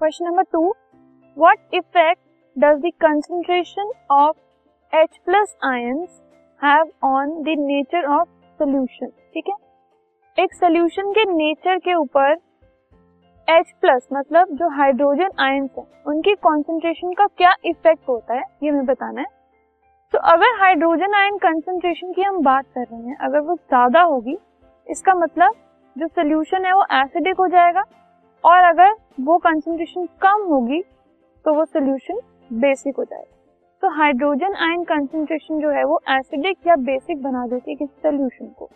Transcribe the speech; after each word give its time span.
Question 0.00 0.24
number 0.24 0.42
two 0.42 0.60
what 1.36 1.74
effect 1.74 2.20
does 2.56 2.76
the 2.80 2.90
concentration 3.00 3.90
of 4.10 4.36
H 4.92 5.16
plus 5.24 5.56
ions 5.64 6.20
have 6.62 6.90
on 7.04 7.30
the 7.42 7.54
nature 7.58 8.04
of 8.06 8.28
solution 8.60 9.06
ठीक 9.06 9.48
है? 9.48 9.54
एक 10.38 10.54
solution 10.54 11.10
के 11.12 11.24
nature 11.24 11.78
के 11.78 11.94
ऊपर 11.94 12.34
H 13.48 13.72
plus 13.80 14.08
मतलब 14.12 14.54
जो 14.54 14.68
हाइड्रोजन 14.68 15.30
आयंस 15.40 15.70
है, 15.78 15.84
उनकी 16.06 16.34
कॉन्सेंट्रेशन 16.34 17.12
का 17.12 17.26
क्या 17.26 17.54
इफ़ेक्ट 17.64 18.08
होता 18.08 18.34
है, 18.34 18.44
ये 18.62 18.70
हमें 18.70 18.86
बताना 18.86 19.20
है। 19.20 19.26
तो 20.12 20.18
अगर 20.18 20.58
हाइड्रोजन 20.60 21.14
आयन 21.14 21.38
कंसेंट्रेशन 21.38 22.12
की 22.12 22.22
हम 22.22 22.42
बात 22.42 22.64
कर 22.74 22.86
रहे 22.92 23.00
हैं, 23.00 23.16
अगर 23.16 23.40
वो 23.40 23.54
ज़्यादा 23.54 24.02
होगी, 24.02 24.38
इसका 24.86 25.14
मतलब 25.14 25.54
जो 25.96 26.06
सोल्यूशन 26.06 26.64
है 26.64 26.74
वो 26.74 26.84
एसिडिक 26.94 27.36
हो 27.36 27.48
जाएगा। 27.48 27.84
और 28.44 28.64
अगर 28.64 28.94
वो 29.20 29.36
कंसेंट्रेशन 29.38 30.06
कम 30.22 30.46
होगी 30.48 30.80
तो 31.44 31.54
वो 31.54 31.64
सोल्यूशन 31.64 32.20
बेसिक 32.52 32.96
हो 32.96 33.04
जाएगा। 33.04 33.34
तो 33.82 33.88
हाइड्रोजन 33.96 34.54
आयन 34.60 34.82
कंसेंट्रेशन 34.84 35.60
जो 35.60 35.70
है 35.70 35.84
वो 35.84 36.00
एसिडिक 36.10 36.66
या 36.66 36.76
बेसिक 36.84 37.22
बना 37.22 37.46
देती 37.46 37.70
है 37.70 37.76
किसी 37.76 38.00
सोल्यूशन 38.02 38.46
को। 38.58 38.68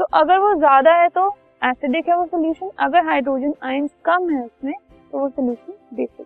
तो 0.00 0.04
अगर 0.14 0.38
वो 0.38 0.54
ज़्यादा 0.54 0.94
है 0.94 1.08
तो 1.08 1.28
एसिडिक 1.64 2.08
है 2.08 2.16
वो 2.16 2.24
सोल्यूशन 2.26 2.70
अगर 2.78 3.04
हाइड्रोजन 3.06 3.54
आयन 3.62 3.88
कम 4.04 4.28
है 4.30 4.44
उसमें 4.44 4.74
तो 5.12 5.18
वो 5.18 5.28
solution 5.28 5.96
basic 5.96 6.25